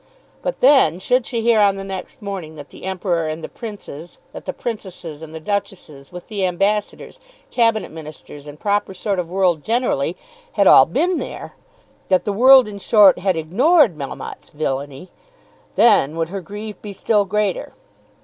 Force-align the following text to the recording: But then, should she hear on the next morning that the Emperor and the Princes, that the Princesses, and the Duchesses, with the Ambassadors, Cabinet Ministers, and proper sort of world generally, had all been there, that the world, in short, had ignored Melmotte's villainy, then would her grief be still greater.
But 0.41 0.61
then, 0.61 0.97
should 0.97 1.27
she 1.27 1.41
hear 1.41 1.59
on 1.59 1.75
the 1.75 1.83
next 1.83 2.23
morning 2.23 2.55
that 2.55 2.69
the 2.69 2.85
Emperor 2.85 3.27
and 3.27 3.43
the 3.43 3.47
Princes, 3.47 4.17
that 4.33 4.45
the 4.45 4.51
Princesses, 4.51 5.21
and 5.21 5.31
the 5.31 5.39
Duchesses, 5.39 6.11
with 6.11 6.25
the 6.27 6.43
Ambassadors, 6.43 7.19
Cabinet 7.51 7.91
Ministers, 7.91 8.47
and 8.47 8.59
proper 8.59 8.95
sort 8.95 9.19
of 9.19 9.29
world 9.29 9.63
generally, 9.63 10.17
had 10.53 10.65
all 10.65 10.87
been 10.87 11.19
there, 11.19 11.53
that 12.07 12.25
the 12.25 12.33
world, 12.33 12.67
in 12.67 12.79
short, 12.79 13.19
had 13.19 13.37
ignored 13.37 13.95
Melmotte's 13.95 14.49
villainy, 14.49 15.11
then 15.75 16.17
would 16.17 16.29
her 16.29 16.41
grief 16.41 16.81
be 16.81 16.93
still 16.93 17.25
greater. 17.25 17.73